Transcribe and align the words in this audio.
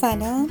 سلام 0.00 0.48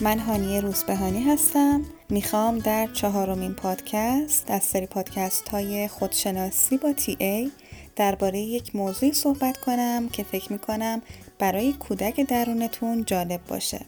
من 0.00 0.18
هانیه 0.18 0.60
روزبهانی 0.60 1.22
هستم. 1.22 1.82
می‌خوام 2.10 2.58
در 2.58 2.86
چهارمین 2.86 3.54
پادکست 3.54 4.50
از 4.50 4.62
سری 4.62 4.86
پادکست 4.86 5.48
های 5.48 5.88
خودشناسی 5.88 6.76
با 6.76 6.92
تی 6.92 7.16
ای 7.20 7.50
درباره 7.96 8.38
یک 8.38 8.76
موضوعی 8.76 9.12
صحبت 9.12 9.56
کنم 9.56 10.08
که 10.08 10.22
فکر 10.22 10.52
می‌کنم 10.52 11.02
برای 11.38 11.72
کودک 11.72 12.20
درونتون 12.20 13.04
جالب 13.04 13.40
باشه. 13.48 13.80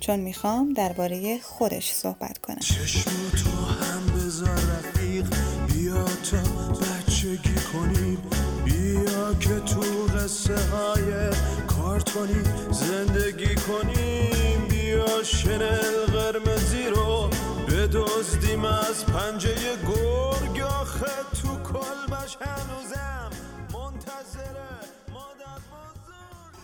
چون 0.00 0.20
می‌خوام 0.20 0.72
درباره 0.72 1.38
خودش 1.42 1.92
صحبت 1.92 2.38
کنم. 2.38 2.58
چشم 2.58 3.10
تو 3.30 3.50
هم 3.84 4.06
بذار 4.06 4.48
رفیق 4.48 5.26
بیا 5.66 6.04
تا 6.04 6.42
بچگی 6.80 7.54
کنیم. 7.72 8.18
بیا 8.64 9.34
که 9.34 9.60
تو 9.60 9.80
قصه 10.16 10.56
های 10.56 11.30
کارتونی 11.66 12.42
زندگی 12.70 13.54
کنیم. 13.54 14.68
بیا 14.70 15.22
شنل 15.22 16.06
قرمزی 16.12 16.86
رو 16.86 17.30
بدزدیم 17.68 18.64
از 18.64 19.06
پنجه 19.06 19.54
گرگ. 19.86 20.60
آخه 20.60 21.12
تو 21.42 21.48
کلبش 21.72 22.36
هنوزم 22.40 23.15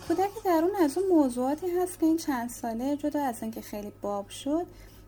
کودک 0.07 0.43
درون 0.45 0.75
از 0.75 0.97
اون 0.97 1.07
موضوعاتی 1.07 1.67
هست 1.69 1.99
که 1.99 2.05
این 2.05 2.17
چند 2.17 2.49
ساله 2.49 2.97
جدا 2.97 3.23
از 3.23 3.41
اینکه 3.41 3.61
خیلی 3.61 3.91
باب 4.01 4.29
شد 4.29 4.65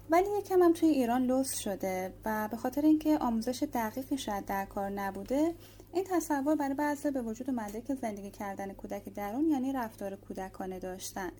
ولی 0.09 0.25
یکم 0.39 0.63
هم 0.63 0.73
توی 0.73 0.89
ایران 0.89 1.25
لوس 1.25 1.57
شده 1.57 2.13
و 2.25 2.47
به 2.51 2.57
خاطر 2.57 2.81
اینکه 2.81 3.17
آموزش 3.17 3.63
دقیقی 3.73 4.17
شاید 4.17 4.45
در 4.45 4.65
کار 4.65 4.89
نبوده 4.89 5.55
این 5.93 6.03
تصور 6.03 6.55
برای 6.55 6.73
بعضی 6.73 7.11
به 7.11 7.21
وجود 7.21 7.49
اومده 7.49 7.81
که 7.81 7.95
زندگی 7.95 8.31
کردن 8.31 8.73
کودک 8.73 9.13
درون 9.13 9.49
یعنی 9.49 9.73
رفتار 9.73 10.15
کودکانه 10.15 10.79
داشتن 10.79 11.31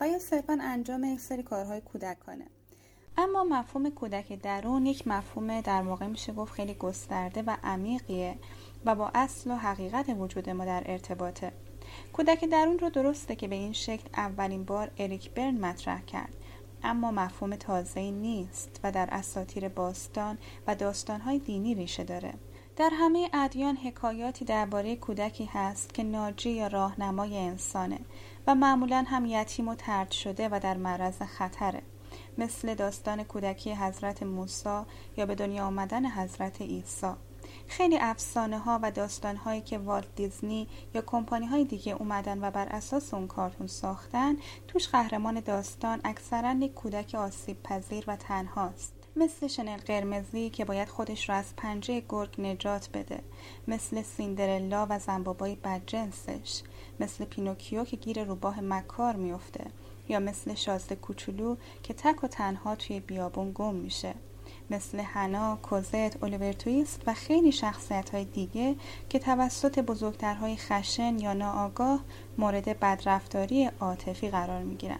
و 0.00 0.08
یا 0.08 0.18
صرفا 0.18 0.58
انجام 0.60 1.04
یک 1.04 1.20
سری 1.20 1.42
کارهای 1.42 1.80
کودکانه. 1.80 2.46
اما 3.18 3.44
مفهوم 3.44 3.90
کودک 3.90 4.42
درون 4.42 4.86
یک 4.86 5.08
مفهوم 5.08 5.60
در 5.60 5.82
واقع 5.82 6.06
میشه 6.06 6.32
گفت 6.32 6.52
خیلی 6.52 6.74
گسترده 6.74 7.42
و 7.42 7.56
عمیقیه 7.64 8.36
و 8.84 8.94
با 8.94 9.10
اصل 9.14 9.50
و 9.50 9.54
حقیقت 9.54 10.06
وجود 10.18 10.50
ما 10.50 10.64
در 10.64 10.82
ارتباطه. 10.86 11.52
کودک 12.12 12.44
درون 12.44 12.78
رو 12.78 12.90
درسته 12.90 13.36
که 13.36 13.48
به 13.48 13.54
این 13.54 13.72
شکل 13.72 14.08
اولین 14.16 14.64
بار 14.64 14.90
اریک 14.98 15.30
برن 15.30 15.54
مطرح 15.54 16.00
کرد. 16.00 16.36
اما 16.82 17.10
مفهوم 17.10 17.56
تازه 17.56 18.10
نیست 18.10 18.80
و 18.84 18.92
در 18.92 19.08
اساطیر 19.12 19.68
باستان 19.68 20.38
و 20.66 20.74
داستانهای 20.74 21.38
دینی 21.38 21.74
ریشه 21.74 22.04
داره. 22.04 22.34
در 22.76 22.90
همه 22.92 23.28
ادیان 23.32 23.76
حکایاتی 23.76 24.44
درباره 24.44 24.96
کودکی 24.96 25.44
هست 25.52 25.94
که 25.94 26.02
ناجی 26.02 26.50
یا 26.50 26.66
راهنمای 26.66 27.38
انسانه 27.38 27.98
و 28.46 28.54
معمولا 28.54 29.04
هم 29.08 29.26
یتیم 29.26 29.68
و 29.68 29.74
ترد 29.74 30.10
شده 30.10 30.48
و 30.48 30.60
در 30.62 30.76
معرض 30.76 31.22
خطره. 31.22 31.82
مثل 32.38 32.74
داستان 32.74 33.22
کودکی 33.24 33.72
حضرت 33.74 34.22
موسی 34.22 34.80
یا 35.16 35.26
به 35.26 35.34
دنیا 35.34 35.66
آمدن 35.66 36.06
حضرت 36.06 36.62
عیسی. 36.62 37.12
خیلی 37.66 37.98
افسانه 37.98 38.58
ها 38.58 38.80
و 38.82 38.90
داستان 38.90 39.36
هایی 39.36 39.60
که 39.60 39.78
والت 39.78 40.14
دیزنی 40.14 40.68
یا 40.94 41.02
کمپانی 41.06 41.46
های 41.46 41.64
دیگه 41.64 41.92
اومدن 41.92 42.44
و 42.44 42.50
بر 42.50 42.68
اساس 42.68 43.14
اون 43.14 43.26
کارتون 43.26 43.66
ساختن 43.66 44.36
توش 44.68 44.88
قهرمان 44.88 45.40
داستان 45.40 46.00
اکثرا 46.04 46.52
یک 46.52 46.74
کودک 46.74 47.14
آسیب 47.14 47.62
پذیر 47.62 48.04
و 48.06 48.16
تنهاست. 48.16 48.94
مثل 49.16 49.46
شنل 49.46 49.76
قرمزی 49.76 50.50
که 50.50 50.64
باید 50.64 50.88
خودش 50.88 51.28
را 51.28 51.34
از 51.34 51.56
پنجه 51.56 52.02
گرگ 52.08 52.40
نجات 52.40 52.88
بده. 52.94 53.20
مثل 53.68 54.02
سیندرلا 54.02 54.86
و 54.90 54.98
زنبابای 54.98 55.56
بدجنسش. 55.56 56.62
مثل 57.00 57.24
پینوکیو 57.24 57.84
که 57.84 57.96
گیر 57.96 58.24
روباه 58.24 58.60
مکار 58.60 59.16
میفته 59.16 59.64
یا 60.08 60.18
مثل 60.18 60.54
شازده 60.54 60.96
کوچولو 60.96 61.56
که 61.82 61.94
تک 61.94 62.24
و 62.24 62.26
تنها 62.26 62.76
توی 62.76 63.00
بیابون 63.00 63.52
گم 63.54 63.74
میشه. 63.74 64.14
مثل 64.70 65.00
هنا، 65.00 65.58
کوزت، 65.62 66.22
الیور 66.22 66.52
تویست 66.52 67.02
و 67.06 67.14
خیلی 67.14 67.52
شخصیت 67.52 68.10
های 68.10 68.24
دیگه 68.24 68.76
که 69.08 69.18
توسط 69.18 69.78
بزرگترهای 69.78 70.56
خشن 70.56 71.18
یا 71.18 71.32
ناآگاه 71.32 72.04
مورد 72.38 72.80
بدرفتاری 72.80 73.70
عاطفی 73.80 74.30
قرار 74.30 74.62
می 74.62 74.74
گیرن. 74.74 74.98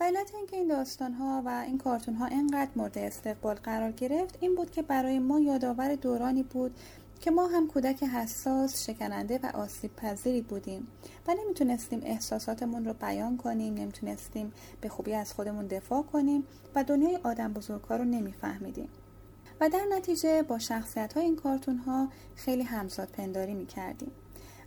و 0.00 0.04
علت 0.04 0.34
اینکه 0.34 0.56
این 0.56 0.68
داستان 0.68 1.12
ها 1.12 1.42
و 1.46 1.64
این 1.66 1.78
کارتون 1.78 2.14
ها 2.14 2.26
اینقدر 2.26 2.70
مورد 2.76 2.98
استقبال 2.98 3.54
قرار 3.54 3.92
گرفت 3.92 4.38
این 4.40 4.54
بود 4.54 4.70
که 4.70 4.82
برای 4.82 5.18
ما 5.18 5.40
یادآور 5.40 5.94
دورانی 5.94 6.42
بود 6.42 6.74
که 7.22 7.30
ما 7.30 7.46
هم 7.46 7.68
کودک 7.68 8.02
حساس، 8.02 8.84
شکننده 8.84 9.40
و 9.42 9.46
آسیب 9.54 9.96
پذیری 9.96 10.42
بودیم 10.42 10.86
و 11.28 11.34
نمی‌تونستیم 11.34 12.00
احساساتمون 12.04 12.84
رو 12.84 12.92
بیان 12.92 13.36
کنیم 13.36 13.74
نمی‌تونستیم 13.74 14.52
به 14.80 14.88
خوبی 14.88 15.14
از 15.14 15.32
خودمون 15.32 15.66
دفاع 15.66 16.02
کنیم 16.02 16.44
و 16.74 16.84
دنیای 16.84 17.18
آدم 17.24 17.52
بزرگها 17.52 17.96
رو 17.96 18.04
نمیفهمیدیم. 18.04 18.88
و 19.60 19.68
در 19.68 19.84
نتیجه 19.96 20.42
با 20.42 20.58
شخصیت 20.58 21.12
های 21.12 21.24
این 21.24 21.36
کارتون 21.36 21.76
ها 21.76 22.08
خیلی 22.34 22.62
همزاد 22.62 23.08
پنداری 23.08 23.54
می‌کردیم. 23.54 24.12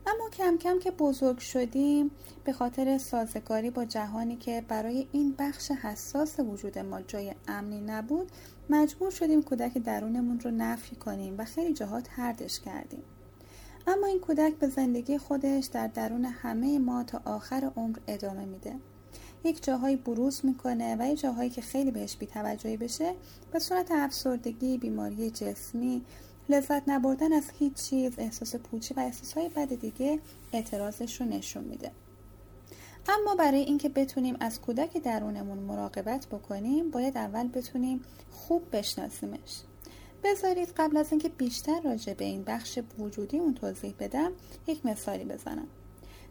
اما 0.08 0.30
کم 0.30 0.58
کم 0.58 0.80
که 0.80 0.92
بزرگ 0.92 1.38
شدیم 1.38 2.12
به 2.44 2.54
خاطر 2.54 2.98
سازگاری 2.98 3.70
با 3.70 3.86
جهانی 3.86 4.36
که 4.36 4.66
برای 4.68 5.08
این 5.12 5.36
بخش 5.40 5.72
حساس 5.72 6.40
وجود 6.40 6.80
ما 6.80 7.02
جای 7.02 7.34
امنی 7.48 7.82
نبود 7.82 8.32
مجبور 8.70 9.12
شدیم 9.12 9.44
کودک 9.44 9.78
درونمون 9.78 10.40
رو 10.40 10.52
نفی 10.52 10.96
کنیم 10.96 11.36
و 11.38 11.46
خیلی 11.46 11.74
جاها 11.74 12.02
تردش 12.02 12.60
کردیم. 12.60 13.04
اما 13.88 14.08
این 14.08 14.20
کودک 14.20 14.54
به 14.54 14.68
زندگی 14.68 15.18
خودش 15.18 15.66
در 15.66 15.88
درون 15.88 16.26
همه 16.26 16.80
ما 16.80 17.04
تا 17.04 17.22
آخر 17.26 17.72
عمر 17.76 17.98
ادامه 18.08 18.46
میده. 18.46 18.76
یک 19.44 19.64
جاهایی 19.64 19.96
بروز 19.96 20.46
می‌کنه 20.46 20.96
و 21.00 21.08
یک 21.08 21.20
جاهایی 21.20 21.50
که 21.50 21.62
خیلی 21.62 21.92
بهش 21.92 22.16
بیتوجهی 22.16 22.78
بشه 22.78 23.16
به 23.52 23.60
صورت 23.60 23.92
افسردگی 23.92 24.78
بیماری 24.78 25.30
جسمی 25.30 26.06
لذت 26.50 26.84
نبردن 26.88 27.34
از 27.34 27.52
هیچ 27.60 27.74
چیز 27.74 28.14
احساس 28.18 28.56
پوچی 28.56 28.94
و 28.94 29.00
احساسهای 29.00 29.50
بد 29.50 29.76
دیگه 29.76 30.20
اعتراضش 30.54 31.22
رو 31.22 31.28
نشون 31.28 31.64
میده. 31.64 31.92
اما 33.08 33.36
برای 33.36 33.60
اینکه 33.60 33.90
بتونیم 33.90 34.38
از 34.40 34.62
کودک 34.62 34.98
درونمون 34.98 35.58
مراقبت 35.58 36.28
بکنیم 36.28 36.92
باید 36.92 37.18
اول 37.18 37.48
بتونیم 37.48 38.02
خوب 38.32 38.64
بشناسیمش. 38.72 39.62
بذارید 40.24 40.74
قبل 40.78 40.98
از 40.98 41.12
اینکه 41.12 41.30
بیشتر 41.30 41.82
راجع 41.82 42.14
به 42.14 42.26
این 42.26 42.44
بخش 42.44 42.80
وجودی 43.00 43.40
اون 43.40 43.54
توضیح 43.54 43.94
بدم 44.00 44.32
یک 44.68 44.86
مثالی 44.86 45.26
بزنم. 45.26 45.68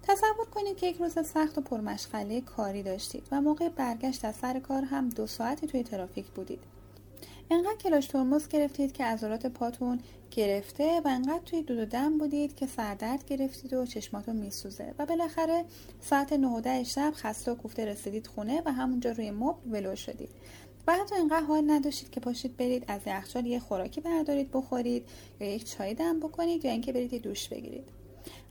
تصور 0.03 0.47
کنید 0.55 0.77
که 0.77 0.87
یک 0.87 0.97
روز 0.97 1.27
سخت 1.27 1.59
و 1.59 1.61
پرمشغله 1.61 2.41
کاری 2.41 2.83
داشتید 2.83 3.29
و 3.33 3.41
موقع 3.41 3.69
برگشت 3.69 4.25
از 4.25 4.35
سر 4.37 4.61
کار 4.61 4.85
هم 4.85 5.09
دو 5.09 5.27
ساعتی 5.27 5.67
توی 5.67 5.83
ترافیک 5.83 6.27
بودید. 6.27 6.74
انقدر 7.51 7.77
کلاش 7.77 8.07
ترمز 8.07 8.49
گرفتید 8.49 8.93
که 8.93 9.05
عضلات 9.05 9.47
پاتون 9.47 10.01
گرفته 10.31 11.01
و 11.05 11.09
انقدر 11.09 11.41
توی 11.47 11.63
دود 11.63 11.79
و 11.79 11.85
دم 11.85 12.19
بودید 12.19 12.55
که 12.55 12.67
سردرد 12.67 13.25
گرفتید 13.27 13.73
و 13.73 13.87
چشماتون 13.87 14.37
میسوزه. 14.37 14.95
و 14.99 15.07
بالاخره 15.07 15.65
ساعت 16.01 16.33
9 16.33 16.85
شب 16.85 17.13
خسته 17.17 17.53
و 17.53 17.55
کوفته 17.55 17.85
رسیدید 17.85 18.27
خونه 18.27 18.63
و 18.67 18.73
همونجا 18.73 19.13
روی 19.13 19.31
مبل 19.31 19.71
ولو 19.71 19.97
شدید. 19.97 20.31
و 20.87 20.93
حتی 20.93 21.15
اینقدر 21.15 21.45
حال 21.47 21.71
نداشتید 21.71 22.11
که 22.11 22.21
پاشید 22.21 22.57
برید 22.57 22.85
از 22.89 23.01
یخچال 23.07 23.47
یه 23.47 23.59
خوراکی 23.59 24.01
بردارید 24.01 24.51
بخورید 24.53 25.09
یا 25.41 25.55
یک 25.55 25.71
چای 25.71 25.95
دم 25.95 26.21
بکنید 26.21 26.65
یا 26.65 26.71
اینکه 26.71 26.93
برید 26.93 27.23
دوش 27.23 27.49
بگیرید. 27.49 28.04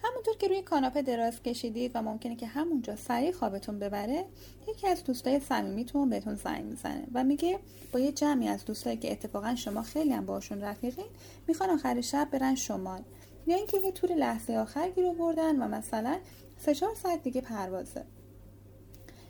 همونطور 0.04 0.38
که 0.38 0.48
روی 0.48 0.62
کاناپه 0.62 1.02
دراز 1.02 1.44
کشیدید 1.44 1.92
و 1.96 2.02
ممکنه 2.02 2.36
که 2.36 2.48
همونجا 2.48 2.96
سریع 2.96 3.32
خوابتون 3.32 3.80
ببره 3.80 4.26
یکی 4.68 4.88
از 4.88 5.04
دوستای 5.04 5.40
صمیمیتون 5.40 6.10
بهتون 6.10 6.36
زنگ 6.36 6.66
می‌زنه 6.66 7.08
و 7.14 7.24
میگه 7.24 7.60
با 7.92 8.00
یه 8.00 8.12
جمعی 8.12 8.48
از 8.48 8.66
دوستایی 8.66 8.98
که 8.98 9.12
اتفاقا 9.12 9.56
شما 9.56 9.82
خیلی 9.82 10.14
هم 10.14 10.26
باشون 10.26 10.62
رفیقین 10.62 11.06
می‌خوان 11.48 11.70
آخر 11.70 12.02
شب 12.02 12.28
برن 12.32 12.56
شمال. 12.56 13.02
یا 13.48 13.56
اینکه 13.56 13.78
یه 13.78 13.92
طور 13.92 14.12
لحظه 14.12 14.54
آخر 14.54 14.90
گیر 14.90 15.14
بردن 15.14 15.64
و 15.64 15.68
مثلا 15.68 16.20
سه 16.58 16.76
چهار 16.76 16.96
ساعت 16.96 17.24
دیگه 17.24 17.42
پروازه. 17.42 18.06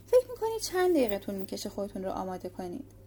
فکر 0.07 0.31
می‌کنید 0.31 0.61
چند 0.61 0.91
دقیقه 0.95 1.19
طول 1.19 1.35
می‌کشه 1.35 1.69
خودتون 1.69 2.03
رو 2.03 2.11
آماده 2.11 2.49
کنید. 2.49 3.02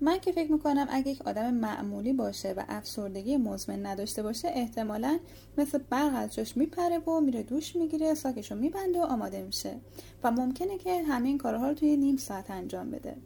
من 0.00 0.18
که 0.18 0.32
فکر 0.32 0.52
می‌کنم 0.52 0.86
اگه 0.90 1.10
یک 1.10 1.22
آدم 1.26 1.54
معمولی 1.54 2.12
باشه 2.12 2.52
و 2.52 2.64
افسردگی 2.68 3.36
مزمن 3.36 3.86
نداشته 3.86 4.22
باشه 4.22 4.48
احتمالا 4.48 5.18
مثل 5.58 5.78
برق 5.78 6.12
از 6.14 6.34
جاش 6.34 6.56
میپره 6.56 6.98
و 6.98 7.20
میره 7.20 7.42
دوش 7.42 7.76
می‌گیره 7.76 8.14
ساکش 8.14 8.52
رو 8.52 8.58
میبنده 8.58 9.00
و 9.00 9.02
آماده 9.02 9.42
میشه. 9.42 9.76
و 10.24 10.30
ممکنه 10.30 10.78
که 10.78 11.02
همه 11.02 11.28
این 11.28 11.38
کارها 11.38 11.68
رو 11.68 11.74
توی 11.74 11.96
نیم 11.96 12.16
ساعت 12.16 12.50
انجام 12.50 12.90
بده. 12.90 13.16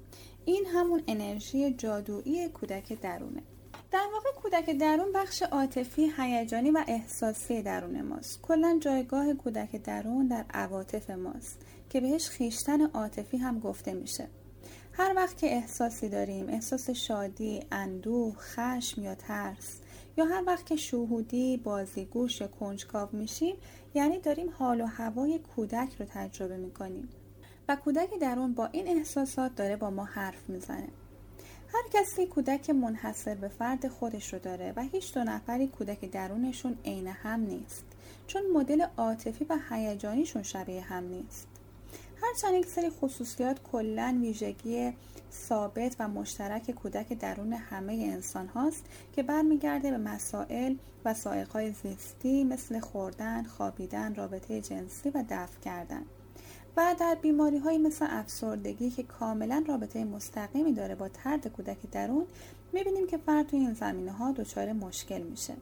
این 0.45 0.67
همون 0.67 1.03
انرژی 1.07 1.75
جادویی 1.75 2.49
کودک 2.49 3.01
درونه. 3.01 3.43
در 3.93 4.07
واقع 4.13 4.41
کودک 4.43 4.71
درون 4.79 5.13
بخش 5.15 5.43
عاطفی 5.43 6.13
هیجانی 6.19 6.71
و 6.71 6.85
احساسی 6.89 7.63
درون 7.63 8.03
ماست. 8.03 8.43
کلا 8.43 8.79
جایگاه 8.81 9.35
کودک 9.35 9.83
درون 9.83 10.27
در 10.27 10.45
عواطف 10.55 11.11
ماست 11.11 11.59
که 11.91 12.01
بهش 12.01 12.29
خیشتن 12.29 12.83
عاطفی 12.83 13.37
هم 13.37 13.59
گفته 13.59 13.93
میشه. 13.93 14.29
هر 14.93 15.13
وقت 15.17 15.37
که 15.37 15.47
احساسی 15.47 16.09
داریم 16.09 16.49
احساس 16.49 16.91
شادی، 16.91 17.63
اندوه، 17.73 18.35
خشم 18.37 19.03
یا 19.03 19.15
ترس 19.15 19.81
یا 20.17 20.25
هر 20.25 20.43
وقت 20.47 20.67
که 20.67 20.77
شهودی، 20.77 21.57
بازیگوش 21.57 22.41
یا 22.41 22.49
کنجکاو 22.49 23.09
میشیم 23.13 23.57
یعنی 23.95 24.19
داریم 24.19 24.51
حال 24.59 24.81
و 24.81 24.87
هوای 24.87 25.39
کودک 25.39 25.97
رو 25.99 26.07
تجربه 26.09 26.57
می‌کنیم. 26.57 27.09
و 27.69 27.77
کودک 27.77 28.19
درون 28.21 28.55
با 28.55 28.67
این 28.67 28.89
احساسات 28.89 29.55
داره 29.55 29.77
با 29.77 29.91
ما 29.91 30.05
حرف 30.05 30.49
می‌زنه. 30.49 30.89
هر 31.75 31.83
کسی 31.93 32.27
کودک 32.27 32.71
منحصر 32.71 33.35
به 33.35 33.49
فرد 33.49 33.89
خودش 33.89 34.33
رو 34.33 34.39
داره 34.39 34.73
و 34.77 34.83
هیچ 34.83 35.15
دو 35.15 35.25
نفری 35.25 35.67
کودک 35.67 36.11
درونشون 36.11 36.79
عین 36.85 37.07
هم 37.07 37.41
نیست. 37.41 37.85
چون 38.27 38.43
مدل 38.55 38.87
عاطفی 38.97 39.45
و 39.45 39.59
هیجانیشون 39.71 40.43
شبیه 40.43 40.81
هم 40.81 41.05
نیست. 41.05 41.50
هرچند 42.23 42.55
یک 42.55 42.67
سری 42.67 42.91
خصوصیات 42.91 43.63
کلا 43.73 44.19
ویژگی 44.21 44.93
ثابت 45.33 45.97
و 45.99 46.09
مشترک 46.09 46.71
کودک 46.71 47.13
درون 47.13 47.53
همه 47.53 47.93
انسان 47.93 48.47
هاست 48.47 48.85
که 49.13 49.23
برمیگرده 49.23 49.91
به 49.91 49.99
مسائل 49.99 50.75
و 51.05 51.15
سائقهای 51.15 51.73
زیستی 51.73 52.45
مثل 52.45 52.81
خوردن، 52.81 53.45
خوابیدن، 53.45 54.15
رابطه 54.15 54.61
جنسی 54.61 55.11
و 55.11 55.25
دفع 55.31 55.61
کردن. 55.61 56.03
و 56.77 56.95
در 57.01 57.15
بیماری 57.15 57.59
های 57.59 57.79
مثل 57.79 58.07
افسردگی 58.09 58.91
که 58.91 59.03
کاملا 59.03 59.65
رابطه 59.69 60.05
مستقیمی 60.05 60.73
داره 60.73 60.95
با 60.95 61.09
ترد 61.09 61.49
کودک 61.49 61.91
درون 61.93 62.27
می‌بینیم 62.73 63.07
که 63.07 63.19
فرد 63.19 63.47
توی 63.47 63.59
این 63.59 63.75
زمینه 63.75 64.13
ها 64.13 64.33
دچار 64.33 64.73
مشکل 64.73 65.23
میشه. 65.23 65.55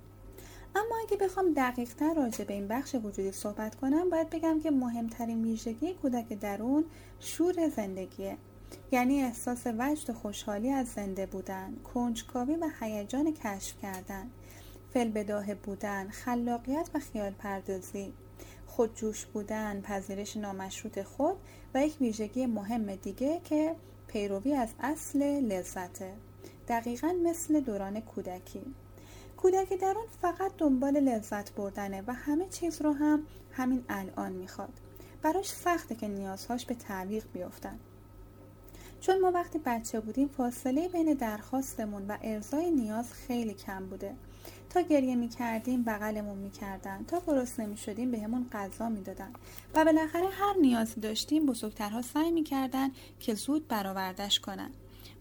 اما 0.74 0.96
اگه 1.06 1.16
بخوام 1.16 1.54
دقیق 1.54 1.94
تر 1.94 2.14
راجع 2.14 2.44
به 2.44 2.54
این 2.54 2.68
بخش 2.68 2.94
وجودی 2.94 3.32
صحبت 3.32 3.74
کنم 3.74 4.10
باید 4.10 4.30
بگم 4.30 4.60
که 4.60 4.70
مهمترین 4.70 5.44
ویژگی 5.44 5.94
کودک 5.94 6.28
درون 6.28 6.84
شور 7.20 7.68
زندگیه. 7.68 8.36
یعنی 8.92 9.22
احساس 9.22 9.66
وجد 9.78 10.10
و 10.10 10.12
خوشحالی 10.12 10.70
از 10.70 10.88
زنده 10.88 11.26
بودن 11.26 11.76
کنجکاوی 11.94 12.56
و 12.56 12.68
هیجان 12.80 13.34
کشف 13.34 13.78
کردن 13.82 14.30
فلبداه 14.94 15.54
بودن 15.54 16.08
خلاقیت 16.08 16.90
و 16.94 16.98
خیال 16.98 17.30
پردازی. 17.30 18.12
خودجوش 18.66 19.26
بودن 19.26 19.80
پذیرش 19.80 20.36
نامشروط 20.36 21.02
خود 21.02 21.36
و 21.74 21.86
یک 21.86 22.00
ویژگی 22.00 22.46
مهم 22.46 22.94
دیگه 22.94 23.40
که 23.44 23.76
پیروی 24.06 24.54
از 24.54 24.68
اصل 24.80 25.22
لذته. 25.22 26.12
دقیقا 26.68 27.14
مثل 27.24 27.60
دوران 27.60 28.00
کودکی. 28.00 28.74
کودک 29.42 29.72
درون 29.72 30.06
فقط 30.22 30.52
دنبال 30.58 31.00
لذت 31.00 31.54
بردنه 31.54 32.02
و 32.06 32.12
همه 32.12 32.46
چیز 32.48 32.82
رو 32.82 32.92
هم 32.92 33.22
همین 33.52 33.84
الان 33.88 34.32
می‌خواد. 34.32 34.72
براش 35.22 35.48
سخته 35.52 35.94
که 35.94 36.08
نیازهاش 36.08 36.66
به 36.66 36.74
تعویق 36.74 37.24
بیفتن. 37.32 37.78
چون 39.00 39.20
ما 39.20 39.30
وقتی 39.30 39.58
بچه 39.64 40.00
بودیم 40.00 40.28
فاصله 40.28 40.88
بین 40.88 41.14
درخواستمون 41.14 42.06
و 42.08 42.16
ارزای 42.22 42.70
نیاز 42.70 43.12
خیلی 43.12 43.54
کم 43.54 43.86
بوده. 43.86 44.14
تا 44.70 44.80
گریه 44.80 45.16
می 45.16 45.28
کردیم 45.28 45.82
بغلمون 45.82 46.38
می 46.38 46.50
کردن 46.50 47.04
تا 47.04 47.22
گرسنه 47.26 47.66
می 47.66 47.76
شدیم 47.76 48.10
به 48.10 48.20
همون 48.20 48.46
غذا 48.52 48.88
می 48.88 49.02
دادن 49.02 49.30
و 49.74 49.84
بالاخره 49.84 50.28
هر 50.28 50.54
نیازی 50.60 51.00
داشتیم 51.00 51.46
بزرگترها 51.46 52.02
سعی 52.02 52.30
می 52.30 52.42
کردن 52.42 52.90
که 53.20 53.34
زود 53.34 53.68
برآوردش 53.68 54.40
کنن. 54.40 54.70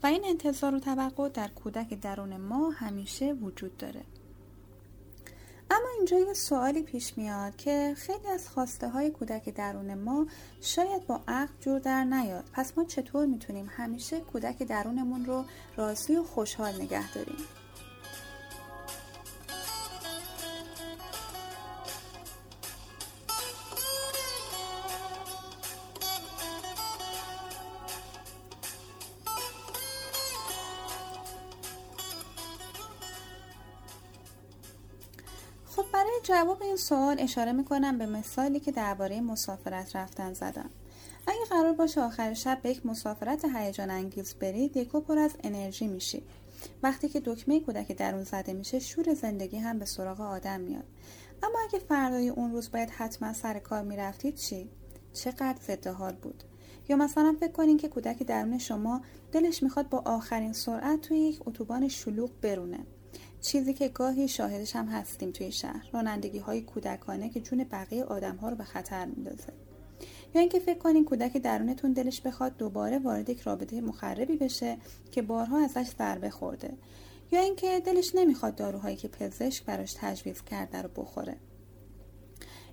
و 0.03 0.07
این 0.07 0.25
انتظار 0.25 0.75
و 0.75 0.79
توقع 0.79 1.29
در 1.29 1.47
کودک 1.47 1.94
درون 1.94 2.38
ما 2.38 2.69
همیشه 2.69 3.33
وجود 3.33 3.77
داره. 3.77 4.03
اما 5.71 5.88
اینجا 5.97 6.19
یه 6.19 6.33
سوالی 6.33 6.83
پیش 6.83 7.17
میاد 7.17 7.55
که 7.55 7.94
خیلی 7.97 8.27
از 8.27 8.49
خواسته 8.49 8.89
های 8.89 9.11
کودک 9.11 9.49
درون 9.49 9.94
ما 9.94 10.27
شاید 10.61 11.07
با 11.07 11.21
عقل 11.27 11.53
جور 11.59 11.79
در 11.79 12.03
نیاد. 12.03 12.49
پس 12.53 12.77
ما 12.77 12.83
چطور 12.83 13.25
می‌تونیم 13.25 13.71
همیشه 13.77 14.19
کودک 14.19 14.63
درونمون 14.63 15.25
رو 15.25 15.45
راضی 15.77 16.15
و 16.15 16.23
خوشحال 16.23 16.81
نگه 16.81 17.13
داریم؟ 17.13 17.38
این 36.77 36.83
سوال 36.83 37.19
اشاره 37.19 37.51
می‌کنم 37.51 37.97
به 37.97 38.06
مثالی 38.06 38.59
که 38.59 38.71
درباره 38.71 39.21
مسافرت 39.21 39.95
رفتن 39.95 40.33
زدم. 40.33 40.69
اگه 41.27 41.45
قرار 41.50 41.74
باشه 41.74 42.01
آخر 42.01 42.33
شب 42.33 42.59
به 42.62 42.69
یک 42.69 42.85
مسافرت 42.85 43.45
هیجان 43.56 43.89
انگیز 43.89 44.33
برید 44.33 44.77
یکو 44.77 45.01
پر 45.01 45.18
از 45.18 45.31
انرژی 45.44 45.88
میشی. 45.88 46.24
وقتی 46.83 47.09
که 47.09 47.19
دکمه 47.19 47.59
کودک 47.59 47.91
درون 47.91 48.24
زده 48.24 48.53
میشه 48.53 48.79
شور 48.79 49.13
زندگی 49.13 49.57
هم 49.57 49.79
به 49.79 49.85
سراغ 49.85 50.21
آدم 50.21 50.62
میاد. 50.62 50.83
اما 51.44 51.59
اگه 51.68 51.79
فردای 51.79 52.29
اون 52.29 52.51
روز 52.51 52.71
باید 52.71 52.89
حتما 52.89 53.33
سر 53.33 53.59
کار 53.59 53.83
می‌رفتید 53.83 54.35
چی؟ 54.35 54.69
چقدر 55.13 55.57
ضد 55.68 55.88
حال 55.88 56.15
بود؟ 56.15 56.44
یا 56.89 56.95
مثلا 56.95 57.35
فکر 57.39 57.51
کنین 57.51 57.77
که 57.77 57.88
کودک 57.88 58.23
درون 58.23 58.57
شما 58.57 59.01
دلش 59.31 59.63
می‌خواد 59.63 59.89
با 59.89 60.03
آخرین 60.06 60.53
سرعت 60.53 61.01
توی 61.01 61.18
یک 61.18 61.39
اتوبان 61.47 61.88
شلوغ 61.88 62.30
برونه. 62.41 62.80
چیزی 63.41 63.73
که 63.73 63.87
گاهی 63.87 64.27
شاهدش 64.27 64.75
هم 64.75 64.85
هستیم 64.85 65.31
توی 65.31 65.51
شهر 65.51 65.89
رانندگی 65.93 66.39
های 66.39 66.61
کودکانه 66.61 67.29
که 67.29 67.39
جون 67.39 67.63
بقیه 67.63 68.03
آدم 68.03 68.35
ها 68.35 68.49
رو 68.49 68.55
به 68.55 68.63
خطر 68.63 69.05
میندازه. 69.05 69.53
یا 70.35 70.41
اینکه 70.41 70.59
فکر 70.59 70.77
کنین 70.77 71.05
کودک 71.05 71.37
درونتون 71.37 71.93
دلش 71.93 72.21
بخواد 72.21 72.57
دوباره 72.57 72.99
وارد 72.99 73.29
یک 73.29 73.41
رابطه 73.41 73.81
مخربی 73.81 74.37
بشه 74.37 74.77
که 75.11 75.21
بارها 75.21 75.63
ازش 75.63 75.87
ضربه 75.97 76.29
خورده. 76.29 76.73
یا 77.31 77.39
اینکه 77.39 77.79
دلش 77.85 78.15
نمی‌خواد 78.15 78.55
داروهایی 78.55 78.95
که 78.95 79.07
پزشک 79.07 79.65
براش 79.65 79.95
تجویز 79.99 80.41
کرده 80.41 80.81
رو 80.81 80.89
بخوره. 80.95 81.35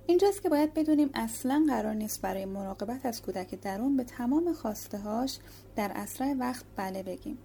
اینجاست 0.07 0.41
که 0.41 0.49
باید 0.49 0.73
بدونیم 0.73 1.09
اصلا 1.13 1.65
قرار 1.67 1.93
نیست 1.93 2.21
برای 2.21 2.45
مراقبت 2.45 3.05
از 3.05 3.21
کودک 3.21 3.55
درون 3.61 3.97
به 3.97 4.03
تمام 4.03 4.53
خواسته 4.53 4.97
هاش 4.97 5.39
در 5.75 5.91
اسرع 5.95 6.33
وقت 6.33 6.65
بله 6.75 7.03
بگیم. 7.03 7.37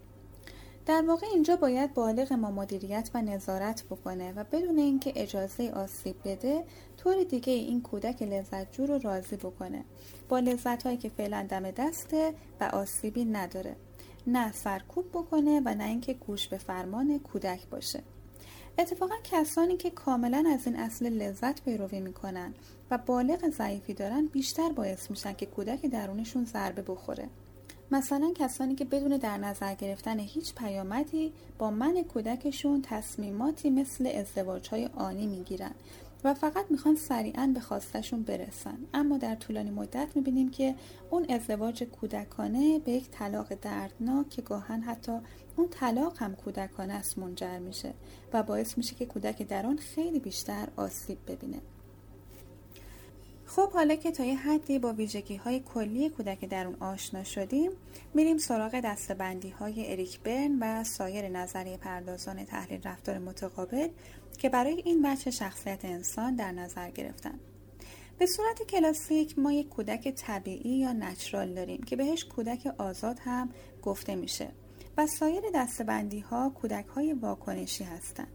در 0.86 1.04
واقع 1.08 1.26
اینجا 1.26 1.56
باید 1.56 1.94
بالغ 1.94 2.32
ما 2.32 2.50
مدیریت 2.50 3.10
و 3.14 3.22
نظارت 3.22 3.84
بکنه 3.84 4.32
و 4.32 4.44
بدون 4.44 4.78
اینکه 4.78 5.12
اجازه 5.16 5.70
آسیب 5.70 6.16
بده 6.24 6.64
طور 6.96 7.24
دیگه 7.24 7.52
این 7.52 7.82
کودک 7.82 8.22
لذت 8.22 8.80
رو 8.80 8.98
راضی 8.98 9.36
بکنه. 9.36 9.84
با 10.28 10.38
لذت 10.38 10.82
هایی 10.82 10.96
که 10.96 11.08
فعلا 11.08 11.46
دم 11.50 11.70
دسته 11.70 12.34
و 12.60 12.64
آسیبی 12.64 13.24
نداره. 13.24 13.76
نه 14.26 14.52
سرکوب 14.52 15.08
بکنه 15.08 15.62
و 15.64 15.74
نه 15.74 15.84
اینکه 15.84 16.14
گوش 16.14 16.48
به 16.48 16.58
فرمان 16.58 17.18
کودک 17.18 17.68
باشه. 17.68 18.02
اتفاقا 18.78 19.14
کسانی 19.24 19.76
که 19.76 19.90
کاملا 19.90 20.44
از 20.52 20.66
این 20.66 20.76
اصل 20.76 21.06
لذت 21.06 21.64
پیروی 21.64 22.00
می‌کنن 22.00 22.54
و 22.90 22.98
بالغ 22.98 23.50
ضعیفی 23.50 23.94
دارن 23.94 24.26
بیشتر 24.26 24.72
باعث 24.72 25.10
میشن 25.10 25.32
که 25.32 25.46
کودک 25.46 25.86
درونشون 25.86 26.44
ضربه 26.44 26.82
بخوره. 26.82 27.28
مثلا 27.92 28.32
کسانی 28.34 28.74
که 28.74 28.84
بدون 28.84 29.16
در 29.16 29.38
نظر 29.38 29.74
گرفتن 29.74 30.18
هیچ 30.18 30.54
پیامدی 30.54 31.32
با 31.58 31.70
من 31.70 32.02
کودکشون 32.02 32.82
تصمیماتی 32.82 33.70
مثل 33.70 34.06
ازدواج 34.06 34.68
های 34.68 34.86
آنی 34.86 35.26
می‌گیرن 35.26 35.74
و 36.24 36.34
فقط 36.34 36.64
می‌خوان 36.70 36.96
سریعا 36.96 37.50
به 37.54 37.60
خواستشون 37.60 38.22
برسن. 38.22 38.78
اما 38.94 39.18
در 39.18 39.34
طولانی 39.34 39.70
مدت 39.70 40.08
می‌بینیم 40.14 40.50
که 40.50 40.74
اون 41.10 41.26
ازدواج 41.28 41.84
کودکانه 41.84 42.78
به 42.78 42.92
یک 42.92 43.10
طلاق 43.10 43.54
دردناک 43.54 44.28
که 44.28 44.42
گاهن 44.42 44.80
حتی 44.80 45.18
اون 45.56 45.68
طلاق 45.68 46.22
هم 46.22 46.34
کودکانه 46.34 46.94
است 46.94 47.18
منجر 47.18 47.58
میشه 47.58 47.94
و 48.32 48.42
باعث 48.42 48.78
میشه 48.78 48.94
که 48.94 49.06
کودک 49.06 49.42
در 49.42 49.76
خیلی 49.76 50.18
بیشتر 50.18 50.68
آسیب 50.76 51.18
ببینه. 51.26 51.60
خب 53.56 53.72
حالا 53.72 53.94
که 53.94 54.10
تا 54.10 54.24
یه 54.24 54.36
حدی 54.36 54.78
با 54.78 54.92
ویژگی 54.92 55.36
های 55.36 55.60
کلی 55.60 56.10
کودک 56.10 56.44
درون 56.44 56.74
آشنا 56.80 57.24
شدیم 57.24 57.70
میریم 58.14 58.38
سراغ 58.38 58.80
دستبندی 58.80 59.50
های 59.50 59.92
اریک 59.92 60.20
برن 60.20 60.58
و 60.60 60.84
سایر 60.84 61.28
نظریه 61.28 61.76
پردازان 61.76 62.44
تحلیل 62.44 62.82
رفتار 62.84 63.18
متقابل 63.18 63.88
که 64.38 64.48
برای 64.48 64.82
این 64.84 65.02
بچه 65.02 65.30
شخصیت 65.30 65.84
انسان 65.84 66.36
در 66.36 66.52
نظر 66.52 66.90
گرفتن. 66.90 67.40
به 68.18 68.26
صورت 68.26 68.62
کلاسیک 68.62 69.38
ما 69.38 69.52
یک 69.52 69.68
کودک 69.68 70.08
طبیعی 70.08 70.78
یا 70.78 70.92
نچرال 70.92 71.54
داریم 71.54 71.82
که 71.82 71.96
بهش 71.96 72.24
کودک 72.24 72.66
آزاد 72.78 73.18
هم 73.24 73.50
گفته 73.82 74.14
میشه 74.14 74.48
و 74.96 75.06
سایر 75.06 75.42
دستبندی 75.54 76.20
ها 76.20 76.50
کودک 76.50 76.86
های 76.86 77.12
واکنشی 77.12 77.84
هستند 77.84 78.32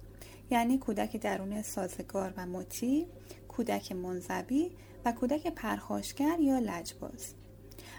یعنی 0.51 0.77
کودک 0.77 1.17
درون 1.17 1.61
سازگار 1.61 2.33
و 2.37 2.45
مطیع 2.45 3.05
کودک 3.47 3.91
منزوی 3.91 4.71
و 5.05 5.11
کودک 5.11 5.47
پرخاشگر 5.47 6.39
یا 6.39 6.59
لجباز. 6.59 7.33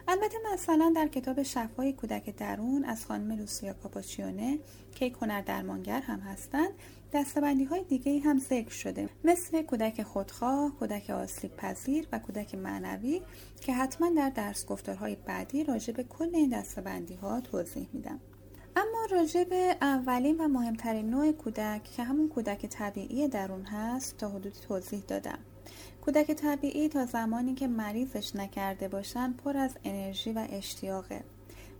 البته 0.08 0.36
مثلا 0.52 0.92
در 0.96 1.08
کتاب 1.08 1.42
شفای 1.42 1.92
کودک 1.92 2.36
درون 2.36 2.84
از 2.84 3.06
خانم 3.06 3.32
لوسیا 3.32 3.72
کاپاچیونه 3.72 4.58
که 4.94 5.12
هنر 5.22 5.40
درمانگر 5.40 6.00
هم 6.00 6.20
هستند 6.20 6.70
دستبندی 7.12 7.64
های 7.64 7.84
دیگه 7.84 8.20
هم 8.20 8.38
ذکر 8.38 8.70
شده. 8.70 9.08
مثل 9.24 9.62
کودک 9.62 10.02
خودخواه، 10.02 10.70
کودک 10.78 11.10
آسیب 11.10 11.56
پذیر 11.56 12.08
و 12.12 12.18
کودک 12.18 12.54
معنوی 12.54 13.22
که 13.60 13.74
حتما 13.74 14.10
در 14.16 14.30
درس 14.30 14.66
گفتارهای 14.66 15.16
بعدی 15.26 15.64
راجع 15.64 15.92
به 15.92 16.04
کل 16.04 16.34
این 16.34 16.50
دستبندی 16.50 17.14
ها 17.14 17.40
توضیح 17.40 17.88
میدم. 17.92 18.20
اما 18.76 19.06
راجع 19.10 19.44
به 19.44 19.76
اولین 19.80 20.40
و 20.40 20.48
مهمترین 20.48 21.10
نوع 21.10 21.32
کودک 21.32 21.84
که 21.84 22.02
همون 22.02 22.28
کودک 22.28 22.66
طبیعی 22.66 23.28
درون 23.28 23.62
هست 23.62 24.16
تا 24.16 24.28
حدودی 24.28 24.60
توضیح 24.68 25.02
دادم. 25.08 25.38
کودک 26.04 26.32
طبیعی 26.32 26.88
تا 26.88 27.04
زمانی 27.04 27.54
که 27.54 27.66
مریضش 27.68 28.36
نکرده 28.36 28.88
باشن 28.88 29.32
پر 29.32 29.56
از 29.56 29.70
انرژی 29.84 30.32
و 30.32 30.46
اشتیاقه. 30.50 31.24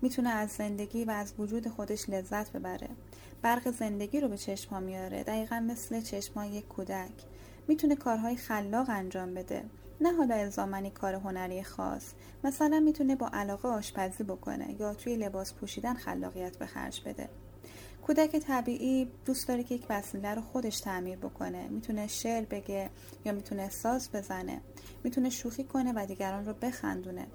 می‌تونه 0.01 0.29
از 0.29 0.49
زندگی 0.49 1.05
و 1.05 1.11
از 1.11 1.33
وجود 1.39 1.67
خودش 1.67 2.09
لذت 2.09 2.51
ببره. 2.51 2.89
برق 3.41 3.71
زندگی 3.71 4.19
رو 4.19 4.27
به 4.27 4.37
چشما 4.37 4.79
میاره 4.79 5.23
دقیقا 5.23 5.59
مثل 5.59 6.01
چشما 6.01 6.45
یک 6.45 6.67
کودک. 6.67 7.11
می‌تونه 7.67 7.95
کارهای 7.95 8.35
خلاق 8.35 8.89
انجام 8.89 9.33
بده. 9.33 9.63
نه 10.01 10.13
حالا 10.13 10.35
الزامنی 10.35 10.89
کار 10.89 11.13
هنری 11.13 11.63
خاص. 11.63 12.13
مثلا 12.43 12.79
می‌تونه 12.79 13.15
با 13.15 13.29
علاقه 13.33 13.69
آشپزی 13.69 14.23
بکنه 14.23 14.75
یا 14.79 14.93
توی 14.93 15.15
لباس 15.15 15.53
پوشیدن 15.53 15.93
خلاقیت 15.93 16.57
به 16.57 16.65
خرج 16.65 17.01
بده. 17.05 17.29
کودک 18.07 18.35
طبیعی 18.35 19.11
دوست 19.25 19.47
داره 19.47 19.63
که 19.63 19.75
یک 19.75 19.85
وسیله 19.89 20.35
رو 20.35 20.41
خودش 20.41 20.79
تعمیر 20.79 21.17
بکنه. 21.17 21.67
می‌تونه 21.67 22.07
شعر 22.07 22.45
بگه 22.45 22.89
یا 23.25 23.31
می‌تونه 23.31 23.69
ساز 23.69 24.09
بزنه. 24.11 24.61
می‌تونه 25.03 25.29
شوخی 25.29 25.63
کنه 25.63 25.93
و 25.95 26.05
دیگران 26.05 26.45
رو 26.45 26.53
بخندونه. 26.53 27.27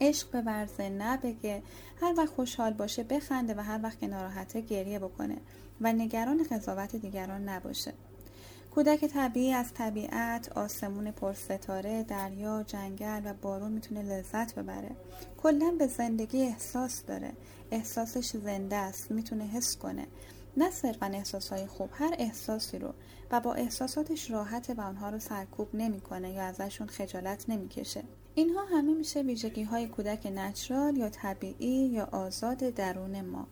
عشق 0.00 0.30
به 0.30 0.40
ورزه 0.40 0.88
نه 0.88 1.16
بگه. 1.16 1.62
هر 2.00 2.14
وقت 2.18 2.28
خوشحال 2.28 2.72
باشه 2.72 3.02
بخنده 3.02 3.54
و 3.54 3.60
هر 3.60 3.80
وقت 3.82 3.98
که 3.98 4.06
ناراحته 4.06 4.60
گریه 4.60 4.98
بکنه. 4.98 5.36
و 5.80 5.92
نگران 5.92 6.44
قضاوت 6.50 6.96
دیگران 6.96 7.48
نباشه. 7.48 7.92
کودک 8.78 9.04
طبیعی 9.04 9.52
از 9.52 9.74
طبیعت، 9.74 10.52
آسمون 10.52 11.10
پرستاره، 11.10 12.02
دریا، 12.02 12.62
جنگل 12.62 13.22
و 13.24 13.34
بارون 13.34 13.72
می‌تونه 13.72 14.02
لذت 14.02 14.54
ببره. 14.54 14.90
کلا 15.42 15.74
به 15.78 15.86
زندگی 15.86 16.42
احساس 16.42 17.04
داره. 17.04 17.32
احساسش 17.70 18.36
زنده 18.36 18.76
است. 18.76 19.10
می‌تونه 19.10 19.44
حس 19.44 19.76
کنه. 19.76 20.06
نه 20.56 20.70
صرفا 20.70 21.06
احساسهای 21.06 21.66
خوب 21.66 21.90
هر 21.92 22.14
احساسی 22.18 22.78
رو 22.78 22.94
و 23.30 23.40
با 23.40 23.54
احساساتش 23.54 24.30
راحته 24.30 24.74
و 24.74 24.80
آنها 24.80 25.10
رو 25.10 25.18
سرکوب 25.18 25.68
نمی‌کنه 25.74 26.32
یا 26.32 26.42
ازشون 26.42 26.86
خجالت 26.86 27.44
نمی‌کشه 27.48 28.02
اینها 28.34 28.64
همه 28.64 28.94
میشه 28.94 29.22
ویژگی 29.22 29.62
های 29.62 29.86
کودک 29.86 30.26
نچرال 30.26 30.96
یا 30.96 31.08
طبیعی 31.08 31.86
یا 31.86 32.08
آزاد 32.12 32.58
درون 32.58 33.20
ما 33.20 33.46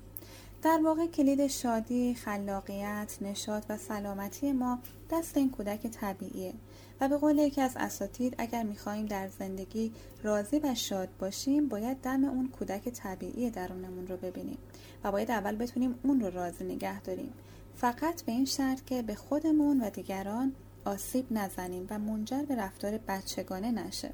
در 0.67 0.81
واقع 0.85 1.07
کلید 1.07 1.47
شادی، 1.47 2.15
خلاقیت، 2.15 3.17
نشاط 3.21 3.65
و 3.69 3.77
سلامتی 3.77 4.53
ما 4.53 4.79
دست 5.11 5.37
این 5.37 5.51
کودک 5.51 5.87
طبیعیه 5.87 6.55
و 7.01 7.09
به 7.09 7.17
قول 7.17 7.39
یکی 7.39 7.61
از 7.61 7.73
اساتید 7.77 8.35
اگر 8.39 8.63
می‌خواهیم 8.63 9.07
در 9.07 9.29
زندگی 9.29 9.93
راضی 10.23 10.59
و 10.59 10.75
شاد 10.75 11.09
باشیم 11.19 11.69
باید 11.69 11.97
دم 11.97 12.25
اون 12.25 12.49
کودک 12.49 12.89
طبیعی 12.89 13.51
درونمون 13.51 14.07
رو 14.07 14.17
ببینیم 14.17 14.59
و 15.05 15.13
باید 15.13 15.31
اول 15.31 15.57
بتونیم 15.57 15.95
اون 16.03 16.21
رو 16.21 16.31
راضی 16.31 16.65
نگه 16.65 17.01
داریم. 17.01 17.33
فقط 17.75 18.23
به 18.23 18.33
این 18.33 18.45
شرط 18.45 18.85
که 18.85 19.03
به 19.03 19.15
خودمون 19.15 19.81
و 19.81 19.91
دیگران 19.91 20.53
آسیب 20.85 21.27
نزنیم 21.31 21.87
و 21.91 21.99
منجر 21.99 22.43
به 22.43 22.57
رفتار 22.57 22.99
بچگانه 23.09 23.71
نشه. 23.71 24.11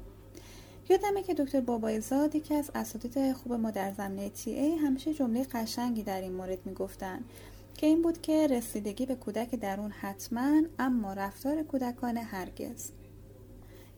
یادمه 0.89 1.23
که 1.23 1.33
دکتر 1.33 1.61
بابای 1.61 2.01
زاد 2.01 2.43
که 2.43 2.55
از 2.55 2.71
اساتید 2.75 3.33
خوب 3.33 3.53
ما 3.53 3.71
در 3.71 3.91
زمینه 3.91 4.29
تی 4.29 4.51
ای 4.51 4.75
همیشه 4.75 5.13
جمله 5.13 5.43
قشنگی 5.43 6.03
در 6.03 6.21
این 6.21 6.31
مورد 6.31 6.65
می‌گفتن 6.65 7.23
که 7.77 7.87
این 7.87 8.01
بود 8.01 8.21
که 8.21 8.47
رسیدگی 8.47 9.05
به 9.05 9.15
کودک 9.15 9.55
درون 9.55 9.91
حتما 9.91 10.61
اما 10.79 11.13
رفتار 11.13 11.63
کودکانه 11.63 12.21
هرگز. 12.21 12.91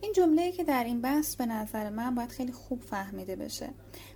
این 0.01 0.13
جمله 0.13 0.51
که 0.51 0.63
در 0.63 0.83
این 0.83 1.01
بحث 1.01 1.35
به 1.35 1.45
نظر 1.45 1.89
من 1.89 2.15
باید 2.15 2.29
خیلی 2.29 2.51
خوب 2.51 2.81
فهمیده 2.81 3.35
بشه. 3.35 3.69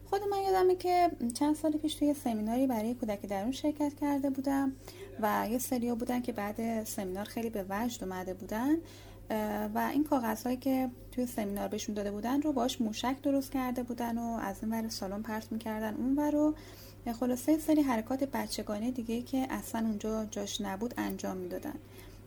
خود 0.10 0.22
من 0.24 0.38
یادمه 0.38 0.76
که 0.76 1.12
چند 1.34 1.56
سال 1.56 1.72
پیش 1.72 1.96
توی 1.96 2.14
سمیناری 2.14 2.68
برای 2.68 2.94
کودک 2.94 3.22
درون 3.22 3.52
شرکت 3.52 3.94
کرده 4.02 4.30
بودم 4.30 4.74
و 5.22 5.48
یه 5.52 5.58
سریا 5.58 5.96
بودن 5.96 6.22
که 6.22 6.32
بعد 6.32 6.84
سمینار 6.84 7.26
خیلی 7.26 7.50
به 7.50 7.66
وجد 7.70 8.04
اومده 8.04 8.34
بودن. 8.34 8.78
و 9.76 9.90
این 9.94 10.04
کاغذ 10.04 10.44
هایی 10.44 10.58
که 10.58 10.90
توی 11.12 11.26
سمینار 11.26 11.68
بهشون 11.68 11.96
داده 11.96 12.12
بودن 12.12 12.42
رو 12.42 12.54
باش 12.54 12.82
موشک 12.82 13.22
درست 13.22 13.52
کرده 13.52 13.84
بودن 13.84 14.18
و 14.18 14.40
از 14.42 14.56
این 14.64 14.74
ور 14.74 14.90
سالن 14.90 15.22
پرت 15.22 15.52
می‌کردن. 15.52 15.96
اون 15.96 16.16
ور 16.16 16.32
رو 16.32 16.56
خلاصه 17.20 17.58
سری 17.58 17.82
حرکات 17.82 18.24
بچگانه 18.24 18.92
دیگه 18.92 19.22
که 19.22 19.48
اصلا 19.50 19.82
اونجا 19.82 20.26
جاش 20.26 20.62
نبود 20.62 20.94
انجام 20.98 21.38
می‌دادن. 21.38 21.76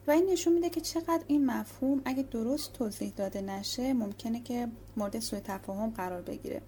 و 0.07 0.11
این 0.11 0.31
نشون 0.33 0.53
میده 0.53 0.71
که 0.71 0.81
چقدر 0.81 1.23
این 1.27 1.47
مفهوم 1.47 2.03
اگه 2.05 2.23
درست 2.23 2.73
توضیح 2.73 3.13
داده 3.17 3.41
نشه 3.41 3.93
ممکنه 3.93 4.41
که 4.41 4.69
مورد 4.97 5.19
سوء 5.19 5.41
تفاهم 5.41 5.91
قرار 5.91 6.23
بگیره. 6.23 6.61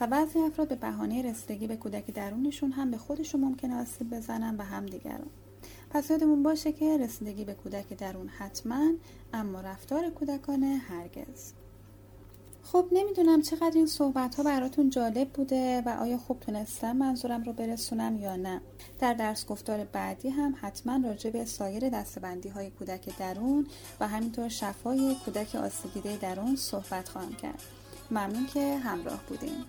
و 0.00 0.06
بعضی 0.06 0.38
افراد 0.38 0.68
به 0.68 0.74
بهانه 0.74 1.22
رسیدگی 1.22 1.66
به 1.66 1.76
کودک 1.76 2.10
درونشون 2.10 2.72
هم 2.72 2.90
به 2.90 2.96
خودشون 2.96 3.40
ممکنه 3.40 3.80
آسیب 3.80 4.10
بزنن 4.16 4.56
و 4.56 4.62
هم 4.62 4.86
دیگران. 4.86 5.26
پس 5.94 6.10
یادمون 6.10 6.42
باشه 6.42 6.72
که 6.72 6.98
رسیدگی 6.98 7.44
به 7.44 7.54
کودک 7.54 7.88
درون 7.88 8.28
حتما 8.28 8.92
اما 9.32 9.60
رفتار 9.60 10.10
کودکانه 10.10 10.66
هرگز. 10.66 11.52
خب 12.62 12.86
نمی‌دونم 12.92 13.42
چقدر 13.42 13.72
این 13.74 13.86
صحبت 13.86 14.34
ها 14.34 14.42
براتون 14.42 14.90
جالب 14.90 15.28
بوده 15.28 15.82
و 15.86 15.88
آیا 15.88 16.18
خوب 16.18 16.40
تونستم 16.40 16.96
منظورم 16.96 17.42
رو 17.42 17.52
برسونم 17.52 18.18
یا 18.18 18.36
نه. 18.36 18.60
در 19.00 19.14
درس 19.14 19.46
گفتار 19.46 19.84
بعدی 19.84 20.28
هم 20.28 20.54
حتما 20.60 21.08
راجع 21.08 21.30
به 21.30 21.44
سایر 21.44 21.88
دستبندی 21.88 22.48
های 22.48 22.70
کودک 22.70 23.18
درون 23.18 23.66
و 24.00 24.08
همینطور 24.08 24.48
شفای 24.48 25.16
کودک 25.24 25.54
آسیبیده 25.54 26.16
درون 26.16 26.56
صحبت 26.56 27.08
خواهم 27.08 27.34
کرد. 27.34 27.62
ممنون 28.10 28.46
که 28.46 28.76
همراه 28.76 29.20
بودیم 29.28 29.64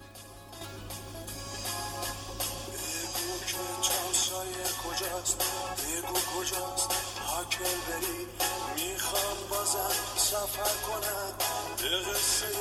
کجاست؟ 4.96 5.38
بگو 5.78 6.14
کجاست؟ 6.14 6.90
حاکل 7.26 7.78
بری. 7.88 8.28
می‌خوام 8.76 9.38
بازم 9.50 9.96
سفر 10.18 10.76
کنم. 10.88 11.34
به 11.78 11.98
قصه 12.12 12.52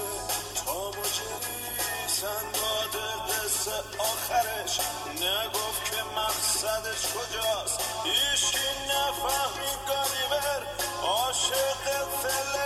تام 0.64 0.88
و 0.88 1.04
جری 1.16 1.64
سنگاد 2.06 3.02
قصه 3.28 3.72
آخرش. 3.98 4.80
نگفت 5.10 5.84
که 5.90 6.02
مقصدش 6.16 7.02
کجاست؟ 7.06 7.80
ایشکی 8.04 8.68
نفهمی 8.88 9.72
گالیور. 9.88 10.62
عاشق 11.02 11.84
فلتیشیاست 12.22 12.63